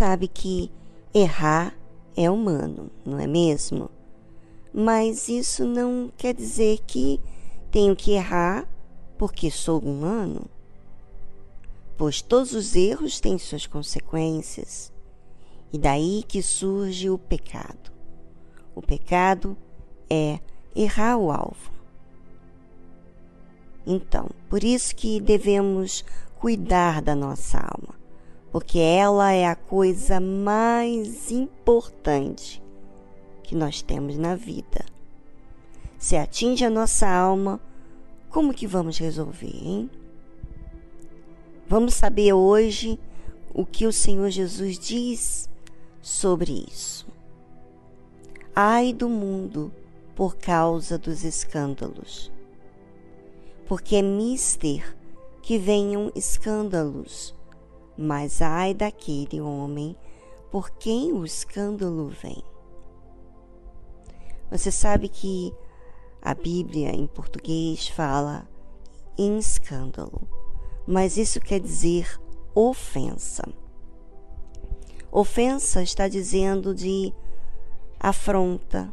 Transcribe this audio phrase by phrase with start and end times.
[0.00, 0.72] sabe que
[1.12, 1.74] errar
[2.16, 3.90] é humano, não é mesmo?
[4.72, 7.20] Mas isso não quer dizer que
[7.70, 8.66] tenho que errar
[9.18, 10.46] porque sou humano.
[11.98, 14.90] Pois todos os erros têm suas consequências.
[15.70, 17.92] E daí que surge o pecado.
[18.74, 19.54] O pecado
[20.08, 20.40] é
[20.74, 21.70] errar o alvo.
[23.86, 26.06] Então, por isso que devemos
[26.38, 27.99] cuidar da nossa alma,
[28.50, 32.62] porque ela é a coisa mais importante
[33.42, 34.84] que nós temos na vida.
[35.98, 37.60] Se atinge a nossa alma,
[38.28, 39.90] como que vamos resolver, hein?
[41.68, 42.98] Vamos saber hoje
[43.54, 45.48] o que o Senhor Jesus diz
[46.02, 47.06] sobre isso.
[48.54, 49.72] Ai do mundo
[50.16, 52.30] por causa dos escândalos.
[53.66, 54.96] Porque é mister
[55.42, 57.34] que venham escândalos,
[58.00, 59.94] mas ai daquele homem
[60.50, 62.42] por quem o escândalo vem.
[64.50, 65.52] Você sabe que
[66.22, 68.48] a Bíblia em português fala
[69.18, 70.26] em escândalo,
[70.86, 72.18] mas isso quer dizer
[72.54, 73.44] ofensa.
[75.12, 77.12] Ofensa está dizendo de
[77.98, 78.92] afronta,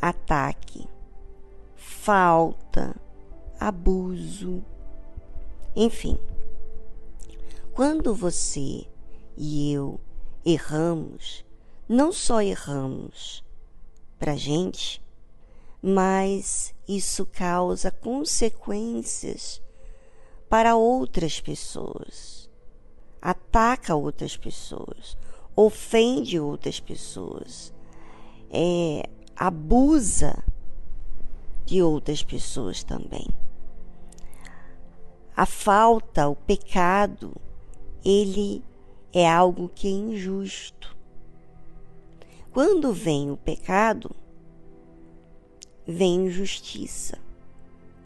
[0.00, 0.86] ataque,
[1.74, 2.94] falta,
[3.58, 4.62] abuso,
[5.74, 6.18] enfim.
[7.76, 8.86] Quando você
[9.36, 10.00] e eu
[10.42, 11.44] erramos,
[11.86, 13.44] não só erramos
[14.18, 15.04] para gente,
[15.82, 19.60] mas isso causa consequências
[20.48, 22.48] para outras pessoas,
[23.20, 25.14] ataca outras pessoas,
[25.54, 27.74] ofende outras pessoas,
[28.50, 30.42] é, abusa
[31.66, 33.28] de outras pessoas também.
[35.36, 37.36] A falta, o pecado,
[38.06, 38.62] ele
[39.12, 40.96] é algo que é injusto.
[42.52, 44.14] Quando vem o pecado,
[45.84, 47.18] vem injustiça,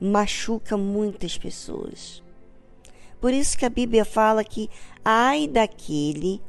[0.00, 2.22] machuca muitas pessoas.
[3.20, 4.70] Por isso que a Bíblia fala que
[5.04, 6.40] ai daquele,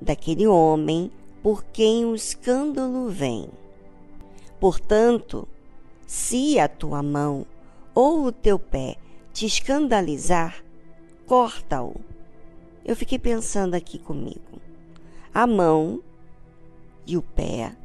[0.00, 1.10] daquele homem
[1.42, 3.48] por quem o escândalo vem.
[4.60, 5.48] Portanto,
[6.06, 7.44] se a tua mão
[7.92, 8.94] ou o teu pé
[9.32, 10.64] te escandalizar,
[11.26, 12.17] corta-o.
[12.88, 14.62] Eu fiquei pensando aqui comigo.
[15.34, 16.02] A mão
[17.06, 17.76] e o pé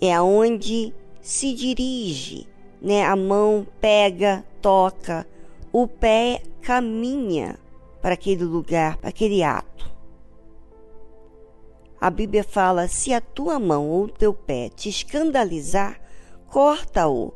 [0.00, 2.46] é aonde se dirige,
[2.80, 3.04] né?
[3.04, 5.26] A mão pega, toca,
[5.72, 7.58] o pé caminha
[8.00, 9.90] para aquele lugar, para aquele ato.
[12.00, 16.00] A Bíblia fala: se a tua mão ou teu pé te escandalizar,
[16.46, 17.34] corta-o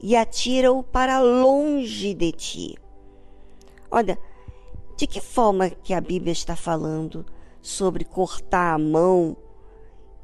[0.00, 2.78] e atira-o para longe de ti.
[3.90, 4.16] Olha,
[4.98, 7.24] de que forma que a Bíblia está falando
[7.62, 9.36] sobre cortar a mão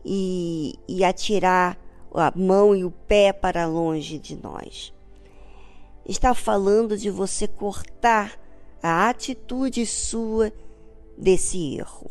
[0.04, 1.78] e, e atirar
[2.12, 4.92] a mão e o pé para longe de nós?
[6.04, 8.36] Está falando de você cortar
[8.82, 10.52] a atitude sua
[11.16, 12.10] desse erro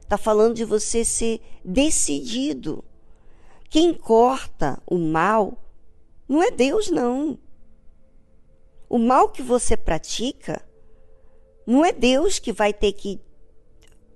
[0.00, 2.82] Está falando de você ser decidido.
[3.68, 5.52] Quem corta o mal
[6.26, 7.38] não é Deus, não.
[8.88, 10.66] O mal que você pratica
[11.68, 13.20] não é Deus que vai ter que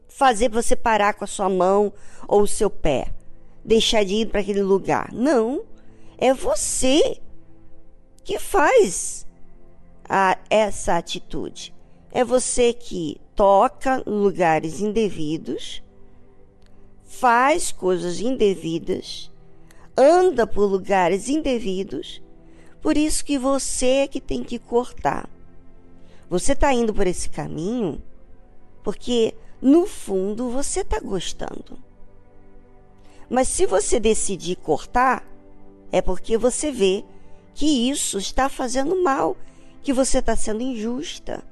[0.08, 1.92] fazer você parar com a sua mão
[2.26, 3.12] ou o seu pé,
[3.62, 5.12] deixar de ir para aquele lugar.
[5.12, 5.62] Não.
[6.16, 7.20] É você
[8.24, 9.26] que faz
[10.08, 11.74] a, essa atitude.
[12.10, 15.82] É você que toca lugares indevidos,
[17.04, 19.30] faz coisas indevidas,
[19.94, 22.22] anda por lugares indevidos,
[22.80, 25.28] por isso que você é que tem que cortar.
[26.32, 28.02] Você está indo por esse caminho
[28.82, 31.78] porque, no fundo, você está gostando.
[33.28, 35.28] Mas se você decidir cortar,
[35.92, 37.04] é porque você vê
[37.52, 39.36] que isso está fazendo mal,
[39.82, 41.44] que você está sendo injusta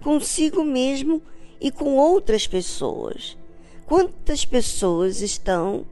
[0.00, 1.20] consigo mesmo
[1.60, 3.36] e com outras pessoas.
[3.84, 5.84] Quantas pessoas estão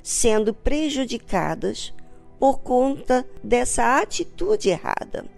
[0.00, 1.92] sendo prejudicadas
[2.38, 5.33] por conta dessa atitude errada?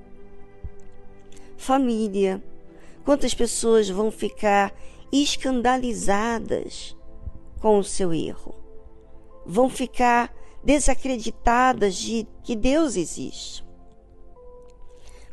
[1.57, 2.43] Família.
[3.05, 4.75] Quantas pessoas vão ficar
[5.13, 6.97] escandalizadas
[7.61, 8.55] com o seu erro?
[9.45, 13.65] Vão ficar desacreditadas de que Deus existe?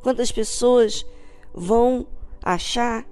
[0.02, 1.06] Quantas pessoas
[1.54, 2.06] vão
[2.44, 3.08] achar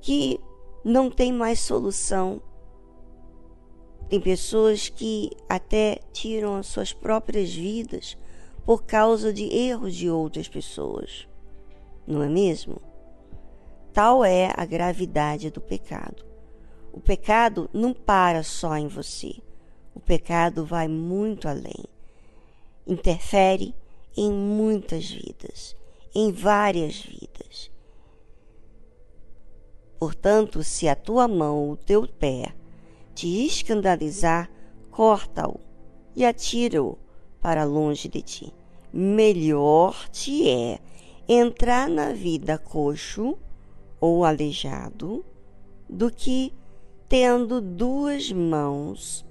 [0.00, 0.38] que
[0.84, 2.42] não tem mais solução.
[4.08, 8.18] Tem pessoas que até tiram as suas próprias vidas
[8.66, 11.26] por causa de erros de outras pessoas.
[12.06, 12.80] Não é mesmo?
[13.92, 16.24] Tal é a gravidade do pecado.
[16.92, 19.34] o pecado não para só em você.
[19.94, 21.84] O pecado vai muito além.
[22.86, 23.74] Interfere
[24.16, 25.76] em muitas vidas,
[26.14, 27.70] em várias vidas.
[29.98, 32.54] Portanto, se a tua mão ou o teu pé
[33.14, 34.50] te escandalizar,
[34.90, 35.58] corta-o
[36.14, 36.98] e atira-o
[37.40, 38.54] para longe de ti.
[38.92, 40.78] Melhor te é
[41.28, 43.38] entrar na vida coxo
[44.00, 45.24] ou aleijado
[45.88, 46.52] do que
[47.08, 49.24] tendo duas mãos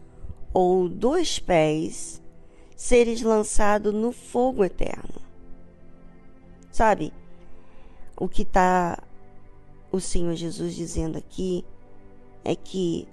[0.53, 2.21] ou dois pés
[2.75, 5.21] seres lançado no fogo eterno.
[6.71, 7.13] Sabe
[8.17, 9.01] o que está
[9.91, 11.63] o Senhor Jesus dizendo aqui
[12.43, 13.07] é que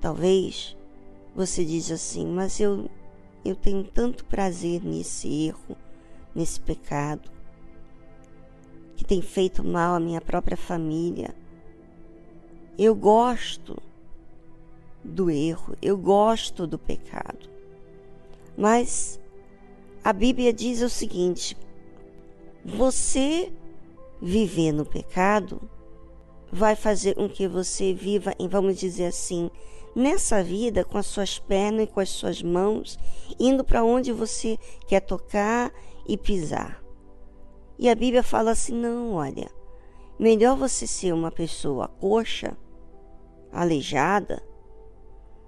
[0.00, 0.76] talvez
[1.34, 2.90] você diz assim, mas eu
[3.44, 5.76] eu tenho tanto prazer nesse erro,
[6.32, 7.31] nesse pecado,
[8.96, 11.34] que tem feito mal à minha própria família.
[12.78, 13.80] Eu gosto
[15.04, 17.50] do erro, eu gosto do pecado.
[18.56, 19.20] Mas
[20.04, 21.56] a Bíblia diz o seguinte:
[22.64, 23.52] você
[24.20, 25.60] viver no pecado
[26.50, 29.50] vai fazer com que você viva, em, vamos dizer assim,
[29.96, 32.98] nessa vida com as suas pernas e com as suas mãos,
[33.40, 35.72] indo para onde você quer tocar
[36.06, 36.81] e pisar.
[37.78, 39.50] E a Bíblia fala assim: não, olha,
[40.18, 42.56] melhor você ser uma pessoa coxa,
[43.52, 44.42] aleijada,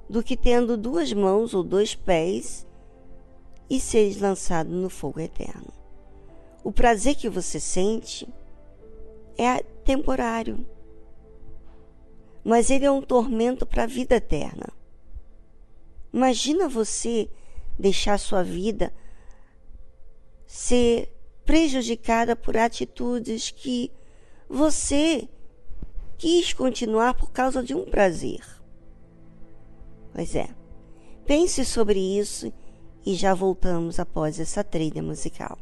[0.09, 2.67] do que tendo duas mãos ou dois pés
[3.69, 5.73] e seres lançado no fogo eterno.
[6.63, 8.29] O prazer que você sente
[9.37, 10.65] é temporário
[12.45, 14.69] mas ele é um tormento para a vida eterna.
[16.13, 17.29] Imagina você
[17.79, 18.93] deixar sua vida
[20.47, 21.14] ser
[21.45, 23.91] prejudicada por atitudes que
[24.49, 25.29] você
[26.17, 28.41] quis continuar por causa de um prazer.
[30.13, 30.49] Pois é.
[31.27, 32.53] Pense sobre isso
[33.05, 35.59] e já voltamos após essa trilha musical.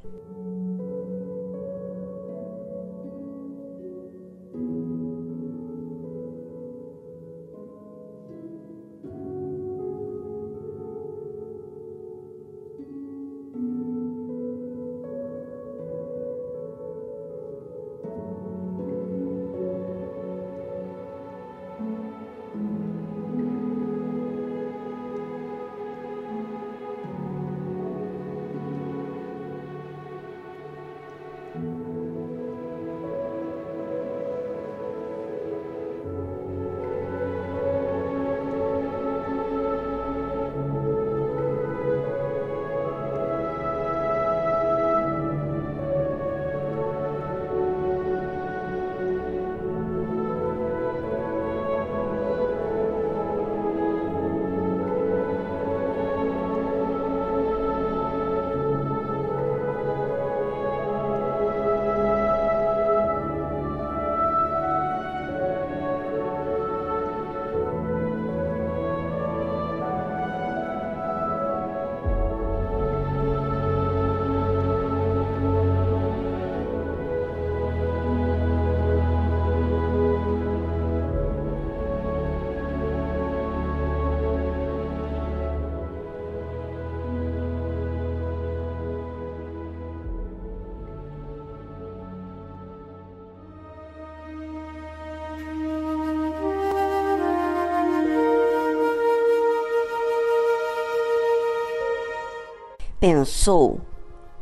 [103.02, 103.80] Pensou?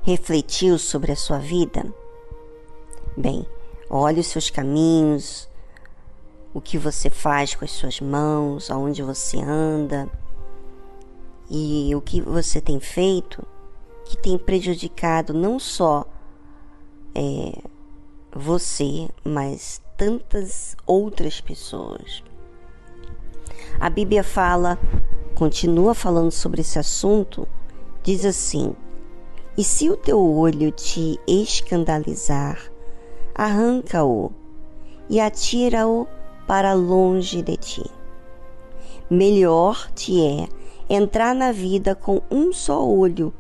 [0.03, 1.83] Refletiu sobre a sua vida?
[3.17, 3.47] Bem,
[3.89, 5.49] olhe os seus caminhos,
[6.53, 10.11] o que você faz com as suas mãos, aonde você anda
[11.49, 13.43] e o que você tem feito
[14.05, 16.05] que tem prejudicado não só
[17.15, 17.63] é,
[18.31, 22.23] você, mas tantas outras pessoas.
[23.81, 24.79] A Bíblia fala,
[25.35, 27.49] continua falando sobre esse assunto
[28.11, 28.75] diz assim:
[29.57, 32.61] E se o teu olho te escandalizar,
[33.33, 34.33] arranca-o
[35.09, 36.09] e atira-o
[36.45, 37.85] para longe de ti.
[39.09, 40.49] Melhor te é
[40.89, 43.33] entrar na vida com um só olho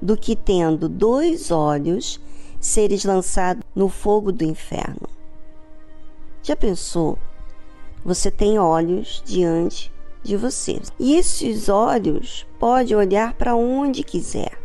[0.00, 2.20] do que tendo dois olhos
[2.60, 5.08] seres lançado no fogo do inferno.
[6.42, 7.18] Já pensou?
[8.04, 9.90] Você tem olhos diante
[10.22, 10.80] de você.
[10.98, 14.58] E esses olhos pode olhar para onde quiser.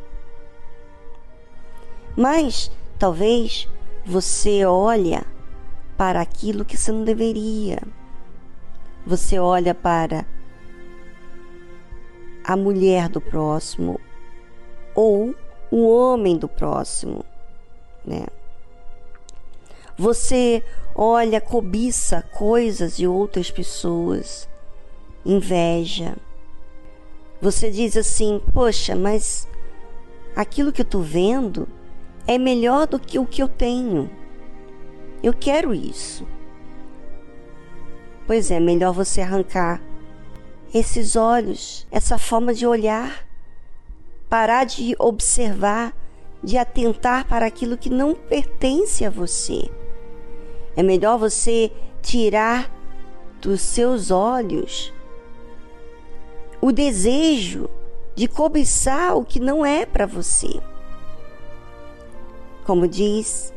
[2.15, 3.67] Mas talvez
[4.05, 5.25] você olha
[5.97, 7.79] para aquilo que você não deveria.
[9.05, 10.25] você olha para
[12.43, 13.99] a mulher do próximo
[14.95, 15.35] ou
[15.71, 17.25] o homem do próximo,
[18.05, 18.25] né?
[19.97, 20.63] Você
[20.95, 24.49] olha, cobiça coisas de outras pessoas,
[25.25, 26.15] inveja.
[27.41, 29.47] Você diz assim: Poxa, mas
[30.35, 31.67] aquilo que eu estou vendo
[32.25, 34.09] é melhor do que o que eu tenho.
[35.21, 36.27] Eu quero isso.
[38.25, 39.81] Pois é, melhor você arrancar
[40.73, 43.27] esses olhos, essa forma de olhar,
[44.29, 45.93] parar de observar,
[46.41, 49.69] de atentar para aquilo que não pertence a você.
[50.75, 52.71] É melhor você tirar
[53.39, 54.91] dos seus olhos
[56.63, 57.69] o desejo
[58.15, 60.61] de cobiçar o que não é para você.
[62.65, 63.53] Como diz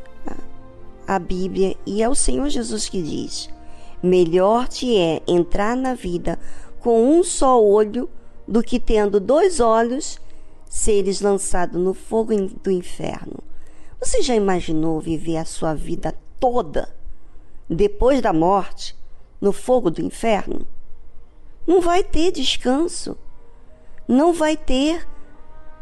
[1.06, 3.48] a Bíblia, e é o Senhor Jesus que diz:
[4.02, 6.36] melhor te é entrar na vida
[6.80, 8.10] com um só olho
[8.46, 10.18] do que tendo dois olhos
[10.68, 13.38] seres lançado no fogo do inferno.
[14.00, 16.92] Você já imaginou viver a sua vida toda
[17.70, 18.96] depois da morte
[19.40, 20.66] no fogo do inferno?
[21.66, 23.16] Não vai ter descanso.
[24.06, 25.06] Não vai ter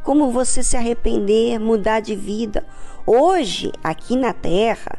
[0.03, 2.67] como você se arrepender, mudar de vida.
[3.07, 4.99] Hoje, aqui na Terra,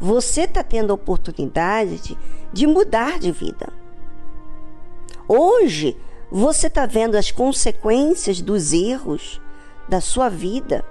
[0.00, 2.18] você está tendo a oportunidade de,
[2.52, 3.72] de mudar de vida.
[5.28, 5.96] Hoje,
[6.30, 9.40] você está vendo as consequências dos erros
[9.88, 10.84] da sua vida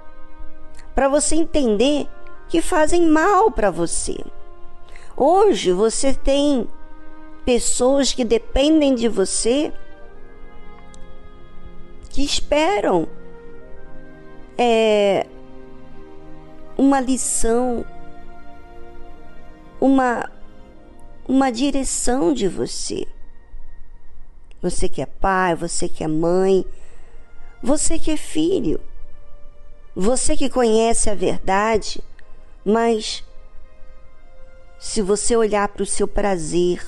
[0.94, 2.08] para você entender
[2.48, 4.16] que fazem mal para você.
[5.16, 6.66] Hoje, você tem
[7.44, 9.72] pessoas que dependem de você
[12.10, 13.08] que esperam
[14.56, 15.26] é,
[16.78, 17.84] uma lição,
[19.80, 20.30] uma,
[21.26, 23.06] uma direção de você.
[24.62, 26.64] Você que é pai, você que é mãe,
[27.62, 28.80] você que é filho,
[29.94, 32.02] você que conhece a verdade,
[32.64, 33.24] mas
[34.78, 36.80] se você olhar para o seu prazer,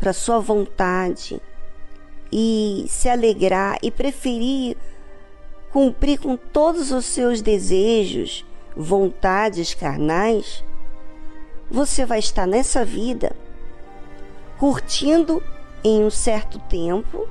[0.00, 1.40] para sua vontade
[2.32, 4.76] e se alegrar e preferir
[5.70, 8.44] cumprir com todos os seus desejos,
[8.76, 10.64] vontades carnais,
[11.70, 13.34] você vai estar nessa vida
[14.58, 15.42] curtindo
[15.82, 17.26] em um certo tempo,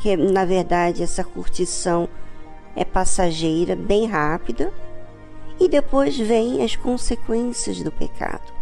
[0.00, 2.08] que na verdade essa curtição
[2.76, 4.72] é passageira, bem rápida,
[5.60, 8.57] e depois vem as consequências do pecado.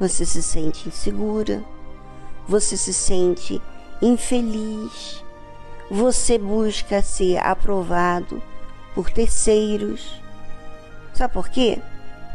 [0.00, 1.62] Você se sente insegura,
[2.48, 3.60] você se sente
[4.00, 5.22] infeliz,
[5.90, 8.42] você busca ser aprovado
[8.94, 10.18] por terceiros.
[11.12, 11.82] Sabe por quê?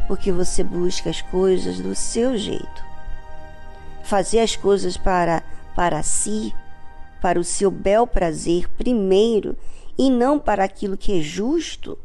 [0.07, 2.85] Porque você busca as coisas do seu jeito.
[4.03, 5.41] Fazer as coisas para,
[5.75, 6.53] para si,
[7.19, 9.57] para o seu bel prazer primeiro
[9.97, 11.97] e não para aquilo que é justo,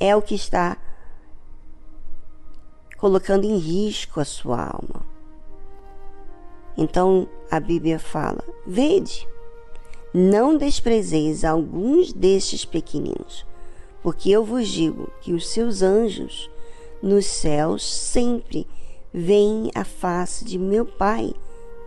[0.00, 0.78] é o que está
[3.04, 5.04] colocando em risco a sua alma.
[6.74, 9.28] Então a Bíblia fala: Vede,
[10.14, 13.44] não desprezeis alguns destes pequeninos,
[14.02, 16.50] porque eu vos digo que os seus anjos
[17.02, 18.66] nos céus sempre
[19.12, 21.34] veem a face de meu Pai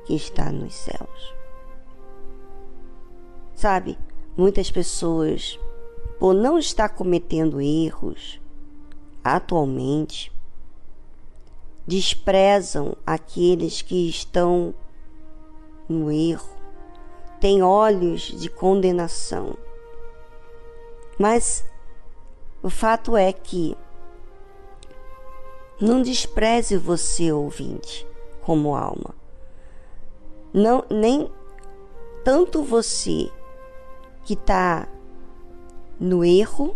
[0.06, 1.34] que está nos céus.
[3.56, 3.98] Sabe,
[4.38, 5.60] muitas pessoas,
[6.20, 8.40] por não estar cometendo erros
[9.24, 10.32] atualmente,
[11.88, 14.76] desprezam aqueles que estão
[15.88, 16.50] no erro,
[17.40, 19.58] tem olhos de condenação.
[21.18, 21.64] Mas
[22.62, 23.78] o fato é que
[25.80, 28.06] não despreze você, ouvinte,
[28.42, 29.16] como alma.
[30.54, 31.32] Não, nem
[32.24, 33.32] tanto você
[34.26, 34.88] que está
[36.00, 36.76] no erro,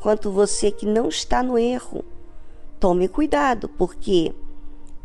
[0.00, 2.04] quanto você que não está no erro.
[2.84, 4.34] Tome cuidado, porque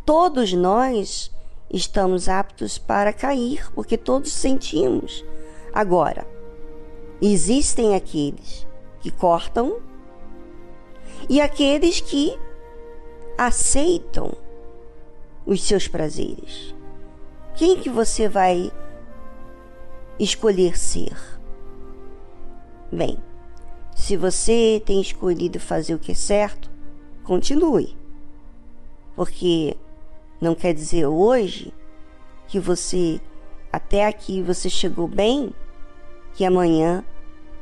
[0.06, 1.32] todos nós
[1.72, 5.24] estamos aptos para cair, porque todos sentimos.
[5.72, 6.28] Agora,
[7.22, 8.68] existem aqueles
[9.00, 9.80] que cortam
[11.30, 12.38] e aqueles que
[13.38, 14.34] aceitam
[15.46, 16.76] os seus prazeres.
[17.56, 18.74] Quem que você vai
[20.20, 21.16] escolher ser?
[22.92, 23.18] Bem,
[23.96, 26.69] se você tem escolhido fazer o que é certo,
[27.30, 27.96] continue.
[29.16, 29.78] Porque
[30.42, 31.72] não quer dizer hoje
[32.48, 33.22] que você
[33.72, 35.54] até aqui você chegou bem,
[36.34, 37.06] que amanhã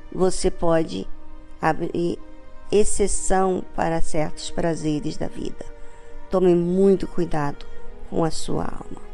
[0.09, 1.05] você pode
[1.61, 2.17] abrir
[2.71, 5.65] exceção para certos prazeres da vida.
[6.29, 7.65] Tome muito cuidado
[8.09, 9.06] com a sua alma.